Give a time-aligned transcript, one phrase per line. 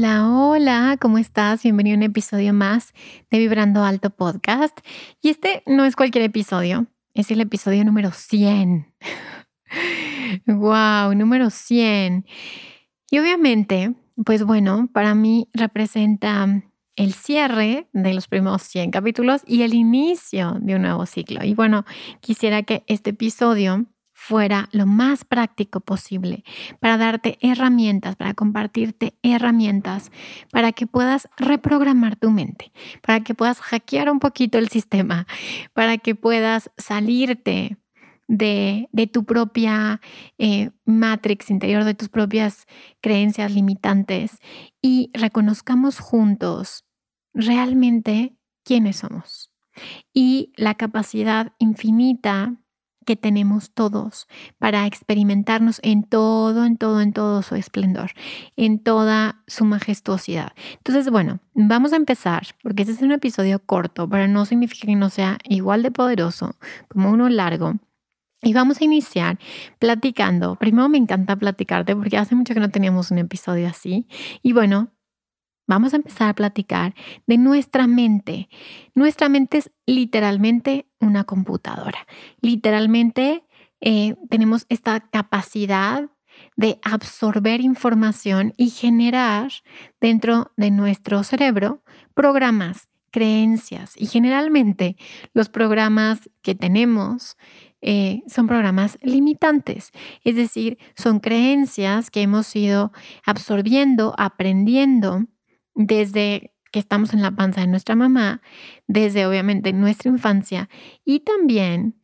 [0.00, 1.62] Hola, hola, ¿cómo estás?
[1.62, 2.94] Bienvenido a un episodio más
[3.30, 4.78] de Vibrando Alto Podcast.
[5.20, 8.94] Y este no es cualquier episodio, es el episodio número 100.
[10.46, 12.24] wow, número 100.
[13.10, 13.92] Y obviamente,
[14.24, 16.46] pues bueno, para mí representa
[16.96, 21.44] el cierre de los primeros 100 capítulos y el inicio de un nuevo ciclo.
[21.44, 21.84] Y bueno,
[22.20, 23.84] quisiera que este episodio
[24.30, 26.44] fuera lo más práctico posible
[26.78, 30.12] para darte herramientas, para compartirte herramientas,
[30.52, 32.70] para que puedas reprogramar tu mente,
[33.02, 35.26] para que puedas hackear un poquito el sistema,
[35.74, 37.76] para que puedas salirte
[38.28, 40.00] de, tu propia
[40.38, 42.68] eh, matrix interior, de tus propias
[43.00, 44.38] creencias limitantes
[44.80, 46.84] y reconozcamos juntos
[47.34, 49.50] realmente quiénes somos
[50.14, 52.60] y la capacidad infinita
[53.06, 58.12] que tenemos todos para experimentarnos en todo, en todo, en todo su esplendor,
[58.56, 60.52] en toda su majestuosidad.
[60.76, 64.96] Entonces, bueno, vamos a empezar, porque este es un episodio corto, pero no significa que
[64.96, 66.56] no sea igual de poderoso
[66.88, 67.74] como uno largo.
[68.42, 69.38] Y vamos a iniciar
[69.78, 70.56] platicando.
[70.56, 74.06] Primero me encanta platicarte porque hace mucho que no teníamos un episodio así.
[74.42, 74.88] Y bueno,
[75.66, 76.94] vamos a empezar a platicar
[77.26, 78.48] de nuestra mente.
[78.94, 82.06] Nuestra mente es literalmente una computadora.
[82.40, 83.44] Literalmente
[83.80, 86.10] eh, tenemos esta capacidad
[86.56, 89.50] de absorber información y generar
[90.00, 91.82] dentro de nuestro cerebro
[92.14, 93.94] programas, creencias.
[93.96, 94.96] Y generalmente
[95.34, 97.36] los programas que tenemos
[97.82, 99.90] eh, son programas limitantes,
[100.22, 102.92] es decir, son creencias que hemos ido
[103.24, 105.24] absorbiendo, aprendiendo
[105.74, 108.42] desde que estamos en la panza de nuestra mamá,
[108.86, 110.68] desde obviamente nuestra infancia
[111.04, 111.96] y también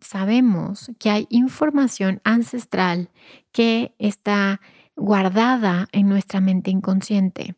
[0.00, 3.10] sabemos que hay información ancestral
[3.52, 4.60] que está
[4.96, 7.54] guardada en nuestra mente inconsciente.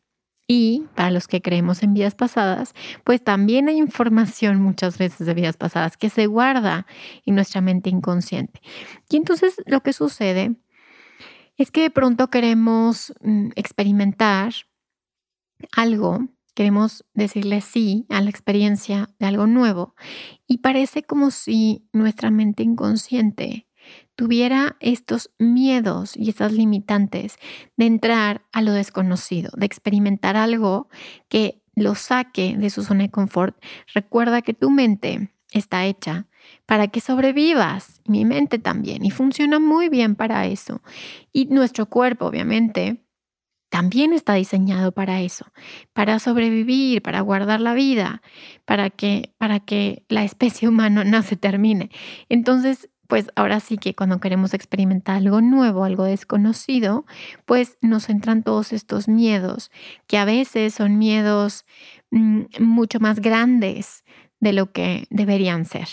[0.47, 2.75] Y para los que creemos en vidas pasadas,
[3.05, 6.87] pues también hay información muchas veces de vidas pasadas que se guarda
[7.25, 8.61] en nuestra mente inconsciente.
[9.09, 10.57] Y entonces lo que sucede
[11.57, 14.53] es que de pronto queremos mm, experimentar
[15.77, 19.95] algo, queremos decirle sí a la experiencia de algo nuevo
[20.47, 23.67] y parece como si nuestra mente inconsciente
[24.17, 27.37] tuviera estos miedos y estas limitantes
[27.77, 30.89] de entrar a lo desconocido, de experimentar algo
[31.29, 33.57] que lo saque de su zona de confort.
[33.95, 36.27] Recuerda que tu mente está hecha
[36.67, 40.83] para que sobrevivas, mi mente también, y funciona muy bien para eso.
[41.33, 43.03] Y nuestro cuerpo, obviamente,
[43.71, 45.47] también está diseñado para eso,
[45.93, 48.21] para sobrevivir, para guardar la vida,
[48.65, 51.91] para que, para que la especie humana no se termine.
[52.29, 57.07] Entonces, pues ahora sí que cuando queremos experimentar algo nuevo, algo desconocido,
[57.45, 59.71] pues nos entran todos estos miedos,
[60.07, 61.65] que a veces son miedos
[62.11, 64.05] mm, mucho más grandes
[64.39, 65.89] de lo que deberían ser.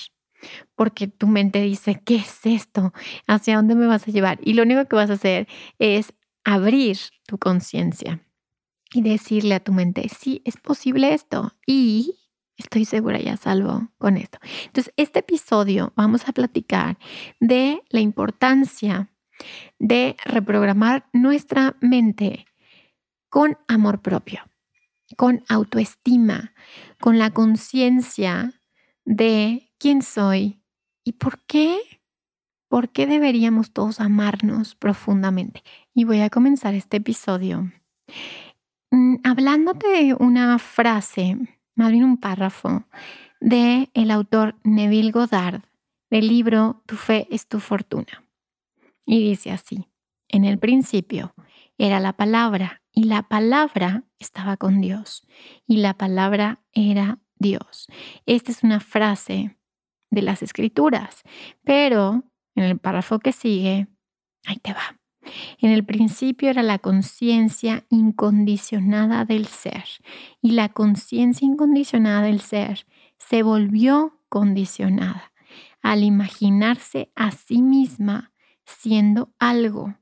[0.76, 2.94] Porque tu mente dice, ¿qué es esto?
[3.26, 4.40] ¿Hacia dónde me vas a llevar?
[4.44, 5.48] Y lo único que vas a hacer
[5.80, 6.14] es
[6.47, 6.97] abrir
[7.28, 8.25] tu conciencia
[8.94, 12.16] y decirle a tu mente, sí, es posible esto y
[12.56, 14.39] estoy segura ya salvo con esto.
[14.66, 16.98] Entonces, este episodio vamos a platicar
[17.42, 19.13] de la importancia
[19.77, 22.45] de reprogramar nuestra mente
[23.27, 24.39] con amor propio,
[25.18, 26.54] con autoestima,
[27.01, 28.54] con la conciencia
[29.04, 30.63] de quién soy
[31.04, 31.77] y por qué
[32.69, 35.64] ¿Por qué deberíamos todos amarnos profundamente?
[35.94, 37.72] Y voy a comenzar este episodio
[38.92, 41.38] mm, hablándote de una frase,
[41.75, 42.84] más bien un párrafo,
[43.40, 45.62] de el autor Neville Goddard
[46.10, 48.24] del libro Tu fe es tu fortuna.
[49.06, 49.88] Y dice así,
[50.28, 51.34] en el principio
[51.78, 55.25] era la palabra y la palabra estaba con Dios
[55.68, 57.88] y la palabra era Dios.
[58.25, 59.58] Esta es una frase
[60.10, 61.24] de las escrituras,
[61.63, 62.24] pero
[62.57, 63.88] en el párrafo que sigue,
[64.45, 65.00] ahí te va.
[65.59, 69.86] En el principio era la conciencia incondicionada del ser
[70.42, 72.86] y la conciencia incondicionada del ser
[73.18, 75.31] se volvió condicionada
[75.81, 78.33] al imaginarse a sí misma
[78.65, 79.95] siendo algo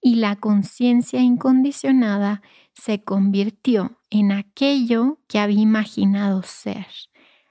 [0.00, 2.42] y la conciencia incondicionada
[2.74, 6.86] se convirtió en aquello que había imaginado ser.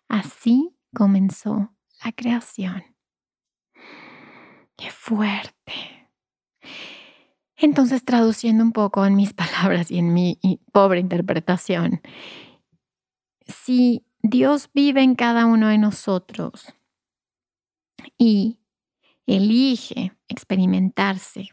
[0.07, 2.94] Así comenzó la creación.
[4.77, 6.10] ¡Qué fuerte!
[7.57, 10.39] Entonces, traduciendo un poco en mis palabras y en mi
[10.72, 12.01] pobre interpretación,
[13.48, 16.74] si Dios vive en cada uno de nosotros
[18.18, 18.57] y
[19.25, 21.50] elige experimentarse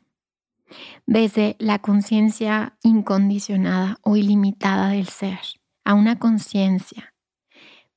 [1.06, 5.38] desde la conciencia incondicionada o ilimitada del ser
[5.84, 7.14] a una conciencia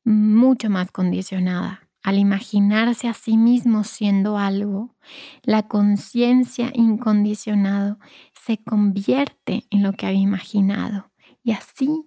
[0.04, 1.85] mucho más condicionada.
[2.06, 4.96] Al imaginarse a sí mismo siendo algo,
[5.42, 7.98] la conciencia incondicionada
[8.40, 11.12] se convierte en lo que había imaginado.
[11.44, 12.06] Y así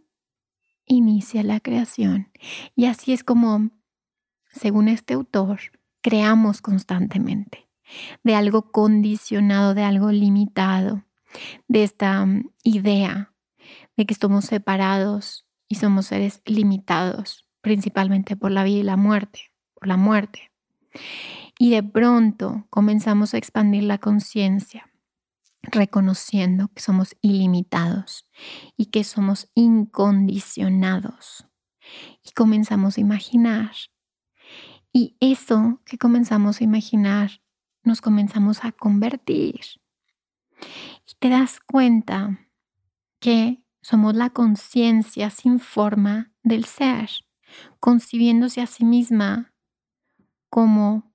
[0.87, 2.31] inicia la creación.
[2.77, 3.71] Y así es como,
[4.53, 5.59] según este autor,
[6.01, 7.69] creamos constantemente.
[8.23, 11.07] De algo condicionado, de algo limitado,
[11.67, 13.35] de esta mm, idea
[13.97, 19.48] de que estamos separados y somos seres limitados, principalmente por la vida y la muerte,
[19.79, 20.51] por la muerte.
[21.59, 24.91] Y de pronto comenzamos a expandir la conciencia,
[25.63, 28.29] reconociendo que somos ilimitados
[28.77, 31.47] y que somos incondicionados.
[32.23, 33.73] Y comenzamos a imaginar.
[34.93, 37.43] Y eso que comenzamos a imaginar
[37.83, 39.61] nos comenzamos a convertir.
[41.07, 42.49] Y te das cuenta
[43.21, 47.11] que somos la conciencia sin forma del ser,
[47.81, 49.55] concibiéndose a sí misma
[50.49, 51.13] como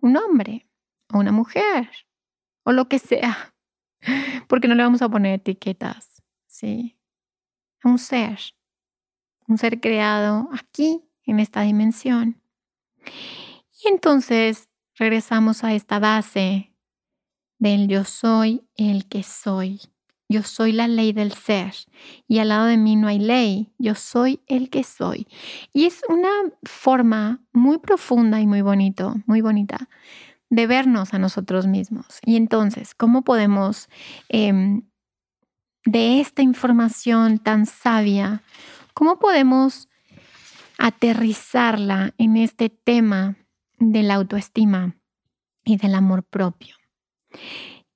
[0.00, 0.68] un hombre
[1.12, 1.90] o una mujer
[2.64, 3.54] o lo que sea,
[4.48, 6.98] porque no le vamos a poner etiquetas, ¿sí?
[7.84, 8.38] un ser,
[9.46, 12.40] un ser creado aquí, en esta dimensión.
[13.84, 16.74] Y entonces regresamos a esta base
[17.58, 19.80] del yo soy el que soy.
[20.28, 21.74] Yo soy la ley del ser
[22.26, 25.26] y al lado de mí no hay ley, yo soy el que soy.
[25.72, 26.28] Y es una
[26.64, 29.88] forma muy profunda y muy bonito, muy bonita
[30.50, 32.06] de vernos a nosotros mismos.
[32.24, 33.88] Y entonces, ¿cómo podemos
[34.28, 34.82] em,
[35.88, 38.42] de esta información tan sabia,
[38.92, 39.88] cómo podemos
[40.76, 43.36] aterrizarla en este tema
[43.78, 44.96] de la autoestima
[45.64, 46.76] y del amor propio.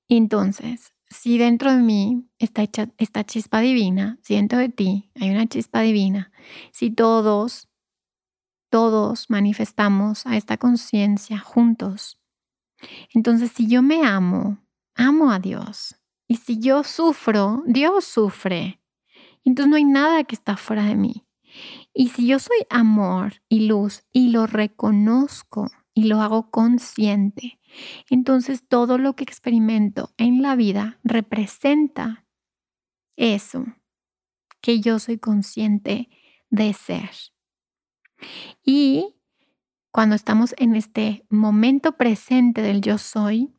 [0.09, 2.67] Entonces, si dentro de mí está
[2.99, 6.33] esta chispa divina, si dentro de ti hay una chispa divina,
[6.73, 7.69] si todos,
[8.71, 12.19] todos manifestamos a esta conciencia juntos,
[13.15, 14.59] entonces si yo me amo,
[14.95, 15.97] amo a Dios.
[16.27, 18.81] Y si yo sufro, Dios sufre.
[19.45, 21.27] Entonces no hay nada que está fuera de mí.
[21.93, 27.61] Y si yo soy amor y luz y lo reconozco y lo hago consciente,
[28.11, 32.27] entonces todo lo que experimento en la vida representa
[33.17, 33.65] eso
[34.61, 36.09] que yo soy consciente
[36.51, 37.11] de ser.
[38.65, 39.17] Y
[39.91, 43.53] cuando estamos en este momento presente del yo soy,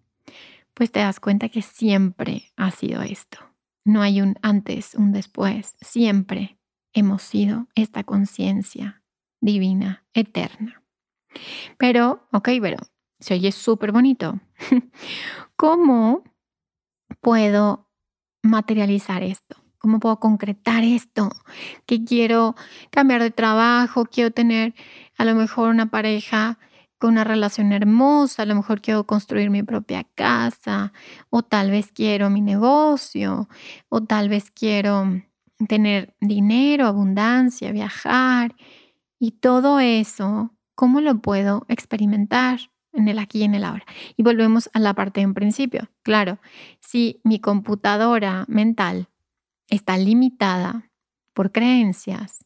[0.73, 3.37] pues te das cuenta que siempre ha sido esto.
[3.85, 5.75] No hay un antes, un después.
[5.81, 6.57] Siempre
[6.93, 9.03] hemos sido esta conciencia
[9.41, 10.81] divina, eterna.
[11.77, 12.77] Pero, ok, pero
[13.23, 14.39] se oye súper bonito.
[15.55, 16.23] ¿Cómo
[17.21, 17.87] puedo
[18.43, 19.55] materializar esto?
[19.77, 21.29] ¿Cómo puedo concretar esto?
[21.85, 22.55] Que quiero
[22.89, 24.75] cambiar de trabajo, quiero tener
[25.17, 26.59] a lo mejor una pareja
[26.97, 30.91] con una relación hermosa, a lo mejor quiero construir mi propia casa,
[31.29, 33.47] o tal vez quiero mi negocio,
[33.89, 35.21] o tal vez quiero
[35.69, 38.55] tener dinero, abundancia, viajar,
[39.17, 42.59] y todo eso ¿Cómo lo puedo experimentar
[42.93, 43.85] en el aquí y en el ahora?
[44.15, 45.89] Y volvemos a la parte en principio.
[46.03, 46.39] Claro,
[46.79, 49.09] si mi computadora mental
[49.67, 50.89] está limitada
[51.33, 52.45] por creencias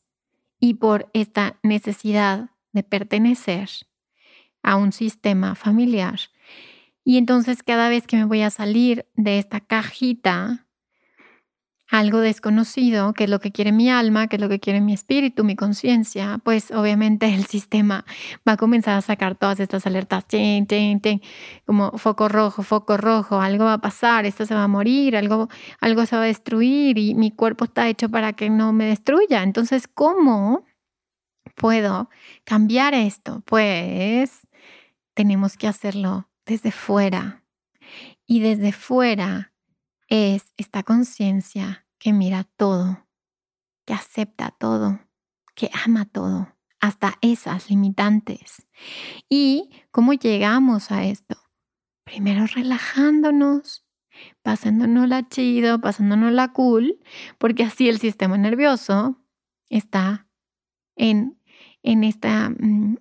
[0.60, 3.70] y por esta necesidad de pertenecer
[4.64, 6.20] a un sistema familiar,
[7.04, 10.67] y entonces cada vez que me voy a salir de esta cajita
[11.90, 14.94] algo desconocido, que es lo que quiere mi alma, que es lo que quiere mi
[14.94, 18.06] espíritu, mi conciencia, pues obviamente el sistema
[18.48, 20.26] va a comenzar a sacar todas estas alertas,
[21.66, 25.48] como foco rojo, foco rojo, algo va a pasar, esto se va a morir, algo,
[25.80, 29.44] algo se va a destruir y mi cuerpo está hecho para que no me destruya.
[29.44, 30.66] Entonces, ¿cómo
[31.56, 32.10] puedo
[32.44, 33.44] cambiar esto?
[33.46, 34.48] Pues
[35.14, 37.44] tenemos que hacerlo desde fuera.
[38.30, 39.54] Y desde fuera
[40.08, 43.08] es esta conciencia que mira todo,
[43.86, 45.00] que acepta todo,
[45.56, 48.68] que ama todo, hasta esas limitantes.
[49.30, 51.38] ¿Y cómo llegamos a esto?
[52.04, 53.86] Primero relajándonos,
[54.42, 57.00] pasándonos la chido, pasándonos la cool,
[57.38, 59.22] porque así el sistema nervioso
[59.70, 60.28] está
[60.96, 61.42] en,
[61.84, 62.30] en este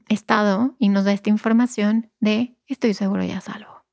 [0.08, 3.84] estado y nos da esta información de estoy seguro y a salvo.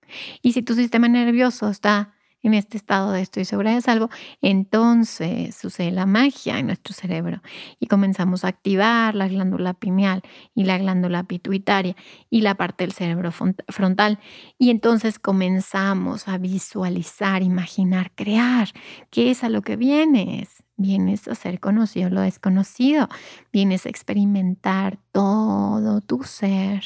[0.41, 4.09] Y si tu sistema nervioso está en este estado de estoy segura de salvo,
[4.41, 7.41] entonces sucede la magia en nuestro cerebro
[7.79, 10.21] y comenzamos a activar la glándula pineal
[10.53, 11.95] y la glándula pituitaria
[12.29, 14.19] y la parte del cerebro frontal
[14.57, 18.69] y entonces comenzamos a visualizar, imaginar, crear,
[19.09, 20.63] qué es a lo que vienes.
[20.75, 23.07] Vienes a ser conocido lo desconocido,
[23.51, 26.83] vienes a experimentar todo tu ser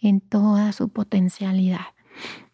[0.00, 1.86] en toda su potencialidad.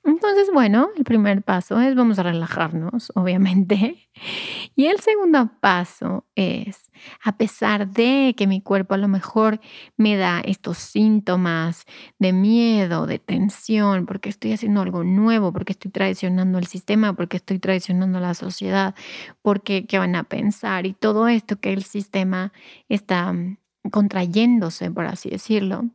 [0.07, 4.09] Entonces, bueno, el primer paso es vamos a relajarnos, obviamente.
[4.77, 6.91] Y el segundo paso es,
[7.25, 9.61] a pesar de que mi cuerpo a lo mejor
[9.97, 11.85] me da estos síntomas
[12.19, 17.37] de miedo, de tensión, porque estoy haciendo algo nuevo, porque estoy traicionando el sistema, porque
[17.37, 18.95] estoy traicionando la sociedad,
[19.43, 22.53] porque qué van a pensar y todo esto que el sistema
[22.89, 23.57] está mm,
[23.91, 25.91] contrayéndose, por así decirlo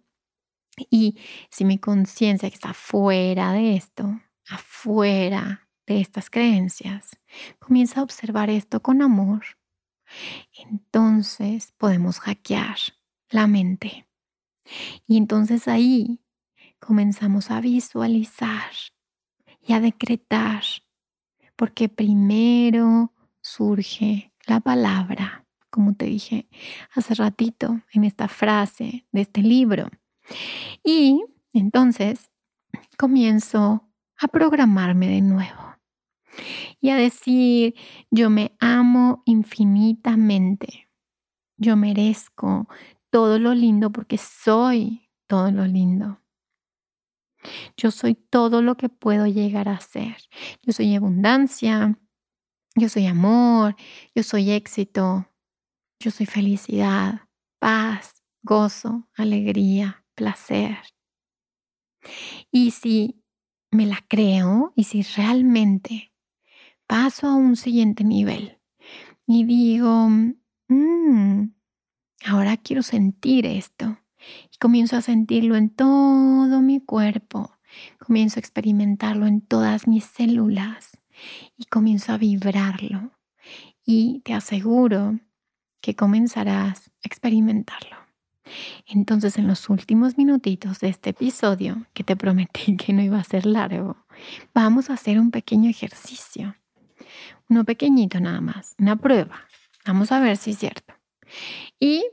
[0.90, 1.18] y
[1.50, 7.18] si mi conciencia está fuera de esto, afuera de estas creencias,
[7.60, 9.44] comienza a observar esto con amor,
[10.54, 12.78] entonces podemos hackear
[13.30, 14.08] la mente.
[15.08, 16.22] Y entonces ahí
[16.80, 18.72] comenzamos a visualizar
[19.62, 20.64] y a decretar,
[21.56, 26.48] porque primero surge la palabra, como te dije
[26.94, 29.90] hace ratito en esta frase de este libro.
[30.84, 32.32] Y entonces
[32.98, 35.76] comienzo a programarme de nuevo
[36.82, 37.76] y a decir,
[38.12, 40.90] yo me amo infinitamente,
[41.58, 42.68] yo merezco
[43.10, 46.22] todo lo lindo porque soy todo lo lindo.
[47.78, 50.18] Yo soy todo lo que puedo llegar a ser.
[50.62, 51.98] Yo soy abundancia,
[52.76, 53.76] yo soy amor,
[54.14, 55.28] yo soy éxito,
[56.00, 57.28] yo soy felicidad,
[57.60, 60.78] paz, gozo, alegría, placer.
[62.52, 63.24] Y si
[63.72, 66.12] me la creo y si realmente
[66.88, 68.60] paso a un siguiente nivel
[69.26, 70.10] y digo,
[70.68, 71.54] mm,
[72.26, 73.98] ahora quiero sentir esto
[74.52, 77.58] y comienzo a sentirlo en todo mi cuerpo,
[78.06, 80.98] comienzo a experimentarlo en todas mis células
[81.56, 83.12] y comienzo a vibrarlo
[83.86, 85.18] y te aseguro
[85.82, 87.99] que comenzarás a experimentarlo.
[88.88, 93.24] Entonces, en los últimos minutitos de este episodio, que te prometí que no iba a
[93.24, 93.98] ser largo,
[94.54, 96.56] vamos a hacer un pequeño ejercicio.
[97.50, 99.42] Uno pequeñito nada más, una prueba.
[99.86, 100.94] Vamos a ver si es cierto.
[101.80, 102.06] Y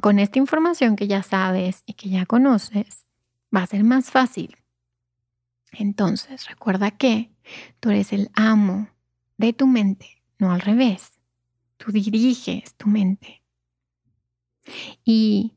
[0.00, 3.06] con esta información que ya sabes y que ya conoces,
[3.54, 4.56] va a ser más fácil.
[5.72, 7.30] Entonces, recuerda que
[7.80, 8.88] tú eres el amo
[9.38, 11.18] de tu mente, no al revés.
[11.76, 13.42] Tú diriges tu mente.
[15.04, 15.52] Y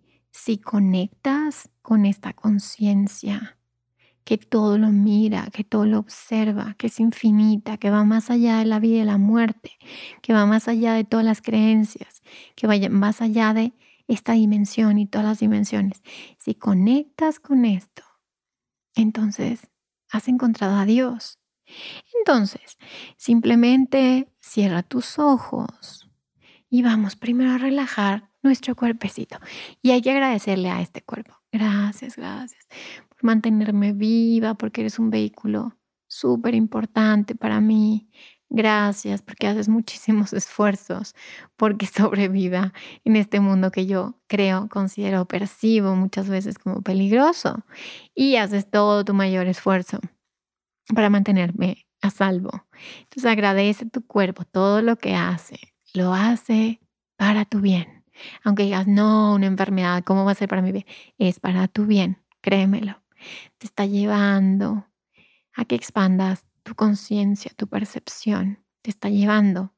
[0.47, 3.57] si conectas con esta conciencia
[4.23, 8.59] que todo lo mira, que todo lo observa, que es infinita, que va más allá
[8.59, 9.73] de la vida y la muerte,
[10.21, 12.23] que va más allá de todas las creencias,
[12.55, 13.73] que vaya más allá de
[14.07, 16.01] esta dimensión y todas las dimensiones.
[16.37, 18.03] Si conectas con esto,
[18.95, 19.67] entonces
[20.09, 21.39] has encontrado a Dios.
[22.19, 22.77] Entonces,
[23.17, 26.09] simplemente cierra tus ojos
[26.69, 29.37] y vamos primero a relajar nuestro cuerpecito.
[29.81, 31.35] Y hay que agradecerle a este cuerpo.
[31.51, 32.67] Gracias, gracias
[33.09, 35.77] por mantenerme viva, porque eres un vehículo
[36.07, 38.09] súper importante para mí.
[38.49, 41.13] Gracias porque haces muchísimos esfuerzos
[41.57, 42.73] porque sobreviva
[43.03, 47.65] en este mundo que yo creo, considero, percibo muchas veces como peligroso.
[48.15, 49.99] Y haces todo tu mayor esfuerzo
[50.95, 52.65] para mantenerme a salvo.
[53.03, 55.59] Entonces agradece tu cuerpo todo lo que hace.
[55.93, 56.79] Lo hace
[57.17, 57.96] para tu bien.
[58.43, 60.85] Aunque digas, no, una enfermedad, ¿cómo va a ser para mi bien?
[61.17, 63.01] Es para tu bien, créemelo.
[63.57, 64.87] Te está llevando
[65.55, 68.63] a que expandas tu conciencia, tu percepción.
[68.81, 69.73] Te está llevando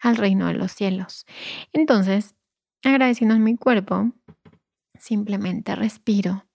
[0.00, 1.26] al reino de los cielos.
[1.72, 2.34] Entonces,
[2.82, 4.12] agradeciendo a mi cuerpo,
[4.98, 6.46] simplemente respiro.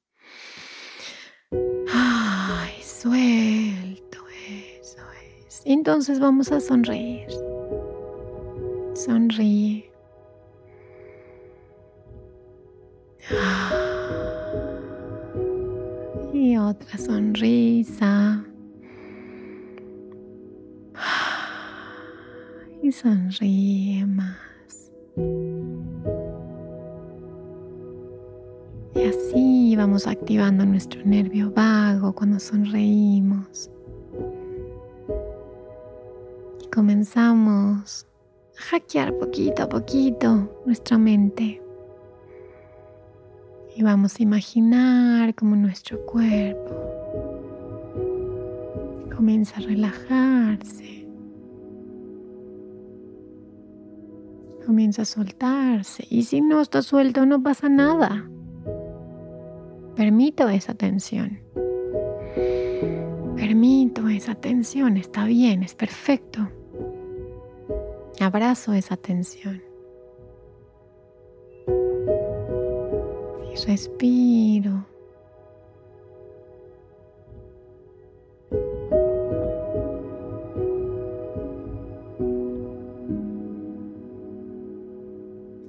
[1.94, 5.02] Ay, suelto, eso
[5.48, 5.62] es.
[5.66, 7.28] Entonces vamos a sonreír.
[8.94, 9.92] Sonríe.
[16.34, 18.46] Y otra sonrisa.
[22.82, 24.92] Y sonríe más.
[28.96, 33.70] Y así vamos activando nuestro nervio vago cuando sonreímos.
[36.64, 38.08] Y comenzamos
[38.58, 41.62] a hackear poquito a poquito nuestra mente.
[43.78, 46.98] Y vamos a imaginar como nuestro cuerpo
[49.16, 51.08] comienza a relajarse.
[54.66, 56.08] Comienza a soltarse.
[56.10, 58.28] Y si no está suelto, no pasa nada.
[59.96, 61.40] Permito esa tensión.
[63.36, 64.98] Permito esa tensión.
[64.98, 66.50] Está bien, es perfecto.
[68.20, 69.67] Abrazo esa tensión.
[73.68, 74.86] Respiro.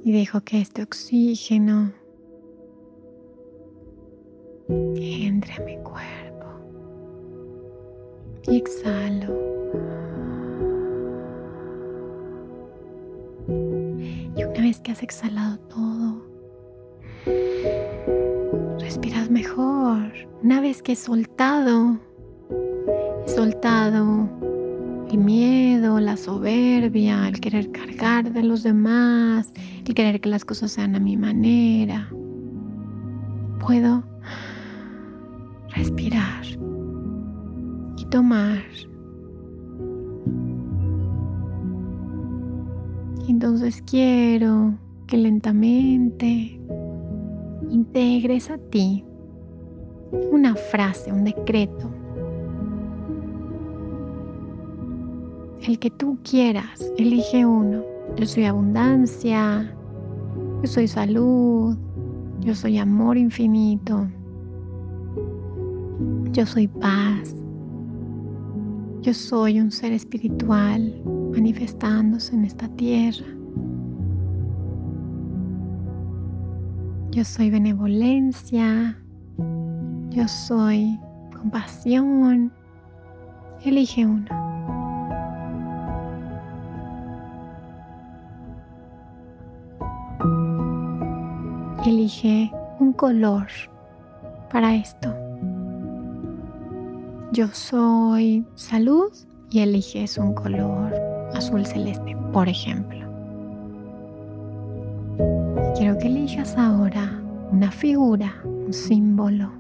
[0.05, 1.93] Y dejo que este oxígeno
[4.69, 6.47] entre a mi cuerpo.
[8.47, 9.37] Y exhalo.
[14.37, 16.18] Y una vez que has exhalado todo,
[20.49, 21.99] Una vez que he soltado,
[23.27, 24.31] he soltado
[25.11, 29.53] el miedo, la soberbia, el querer cargar de los demás,
[29.87, 32.09] el querer que las cosas sean a mi manera.
[33.61, 34.05] Puedo
[35.69, 36.47] respirar
[37.99, 38.65] y tomar
[43.29, 46.59] Entonces quiero que lentamente
[47.69, 49.05] integres a ti
[50.13, 51.91] una frase, un decreto,
[55.63, 57.83] el que tú quieras, elige uno.
[58.17, 59.75] Yo soy abundancia,
[60.63, 61.77] yo soy salud,
[62.41, 64.09] yo soy amor infinito,
[66.33, 67.35] yo soy paz,
[69.03, 73.27] yo soy un ser espiritual manifestándose en esta tierra.
[77.11, 79.03] Yo soy benevolencia,
[80.19, 80.99] yo soy
[81.33, 82.53] compasión.
[83.65, 84.27] Elige uno.
[91.87, 92.51] Elige
[92.81, 93.47] un color
[94.51, 95.15] para esto.
[97.31, 99.13] Yo soy salud
[99.51, 100.93] y eliges un color
[101.33, 103.07] azul celeste, por ejemplo.
[105.77, 109.58] Quiero que elijas ahora una figura, un símbolo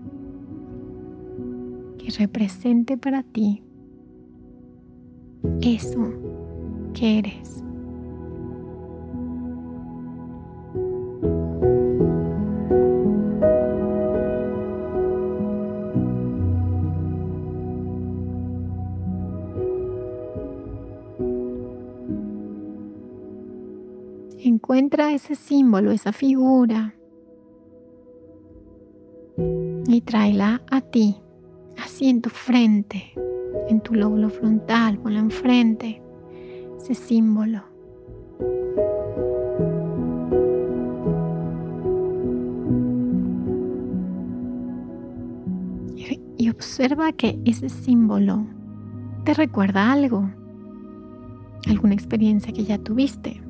[2.16, 3.62] represente para ti
[5.60, 6.00] eso
[6.94, 7.62] que eres.
[24.40, 26.94] Encuentra ese símbolo, esa figura
[29.86, 31.16] y tráela a ti,
[31.82, 33.12] así en tu frente,
[33.68, 36.02] en tu lóbulo frontal, ponla enfrente,
[36.78, 37.62] ese símbolo.
[46.36, 48.46] Y observa que ese símbolo
[49.24, 50.30] te recuerda algo,
[51.66, 53.42] alguna experiencia que ya tuviste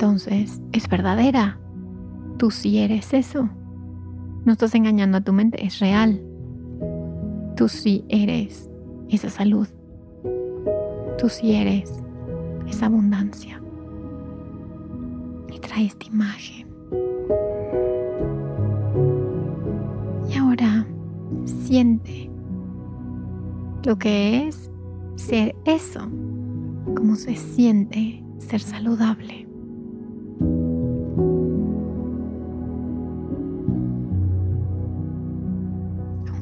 [0.00, 1.58] entonces es verdadera.
[2.38, 3.50] Tú sí eres eso.
[4.44, 6.22] No estás engañando a tu mente, es real.
[7.56, 8.70] Tú sí eres
[9.10, 9.68] esa salud.
[11.18, 12.02] Tú sí eres
[12.66, 13.60] esa abundancia.
[15.52, 16.66] Y trae esta imagen.
[20.30, 20.86] Y ahora
[21.44, 22.30] siente
[23.84, 24.70] lo que es
[25.16, 26.00] ser eso,
[26.94, 29.49] cómo se siente ser saludable.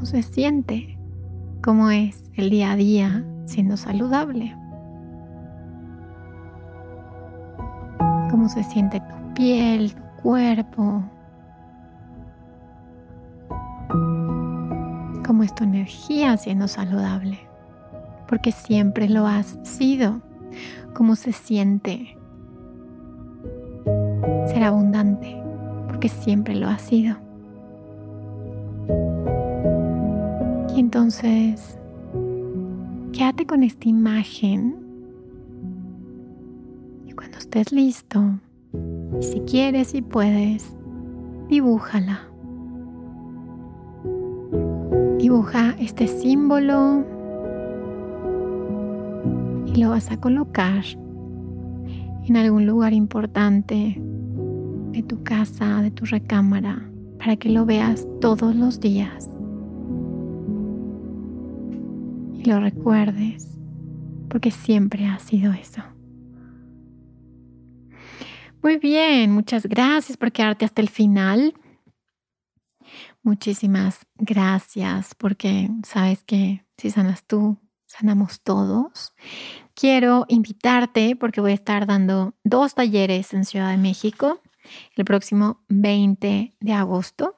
[0.09, 0.99] Se siente,
[1.63, 4.57] cómo es el día a día siendo saludable,
[8.31, 11.03] cómo se siente tu piel, tu cuerpo,
[15.27, 17.41] cómo es tu energía siendo saludable,
[18.29, 20.23] porque siempre lo has sido,
[20.95, 22.17] cómo se siente
[24.47, 25.39] ser abundante,
[25.87, 27.28] porque siempre lo has sido.
[30.79, 31.79] Entonces,
[33.13, 34.77] quédate con esta imagen.
[37.07, 38.39] Y cuando estés listo,
[39.21, 40.77] si quieres y puedes,
[41.49, 42.21] dibújala.
[45.19, 47.05] Dibuja este símbolo
[49.67, 50.85] y lo vas a colocar
[52.25, 54.01] en algún lugar importante
[54.93, 56.89] de tu casa, de tu recámara,
[57.19, 59.29] para que lo veas todos los días
[62.49, 63.59] lo recuerdes,
[64.31, 65.83] porque siempre ha sido eso.
[68.63, 71.55] Muy bien, muchas gracias por quedarte hasta el final.
[73.23, 79.13] Muchísimas gracias porque sabes que si sanas tú, sanamos todos.
[79.75, 84.41] Quiero invitarte porque voy a estar dando dos talleres en Ciudad de México
[84.97, 87.38] el próximo 20 de agosto.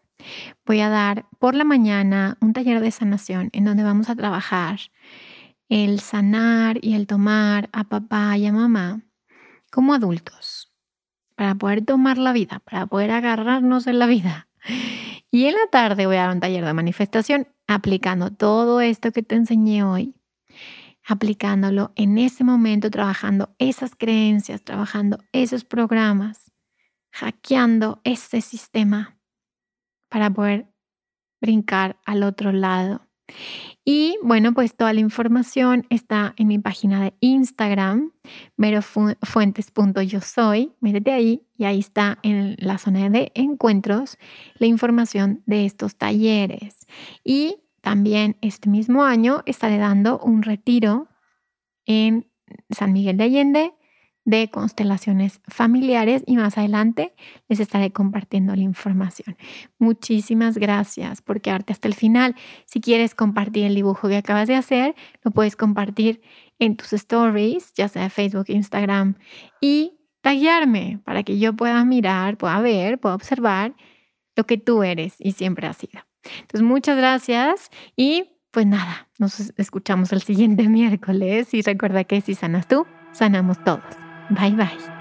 [0.66, 4.78] Voy a dar por la mañana un taller de sanación en donde vamos a trabajar
[5.68, 9.02] el sanar y el tomar a papá y a mamá
[9.70, 10.72] como adultos
[11.36, 14.48] para poder tomar la vida, para poder agarrarnos en la vida.
[15.30, 19.22] Y en la tarde voy a dar un taller de manifestación aplicando todo esto que
[19.22, 20.16] te enseñé hoy,
[21.06, 26.50] aplicándolo en ese momento, trabajando esas creencias, trabajando esos programas,
[27.12, 29.19] hackeando ese sistema
[30.10, 30.66] para poder
[31.40, 33.06] brincar al otro lado.
[33.84, 38.12] Y bueno, pues toda la información está en mi página de Instagram,
[38.56, 40.72] merofuentes.yo soy.
[40.80, 44.18] Métete ahí y ahí está en la zona de encuentros
[44.56, 46.86] la información de estos talleres.
[47.24, 51.08] Y también este mismo año estaré dando un retiro
[51.86, 52.30] en
[52.70, 53.74] San Miguel de Allende
[54.30, 57.14] de constelaciones familiares y más adelante
[57.48, 59.36] les estaré compartiendo la información.
[59.78, 62.36] Muchísimas gracias por quedarte hasta el final.
[62.64, 66.22] Si quieres compartir el dibujo que acabas de hacer, lo puedes compartir
[66.58, 69.16] en tus stories, ya sea Facebook, Instagram,
[69.60, 73.74] y taguearme para que yo pueda mirar, pueda ver, pueda observar
[74.36, 76.02] lo que tú eres y siempre has sido.
[76.40, 82.34] Entonces, muchas gracias y pues nada, nos escuchamos el siguiente miércoles y recuerda que si
[82.34, 84.09] sanas tú, sanamos todos.
[84.34, 84.99] 拜拜。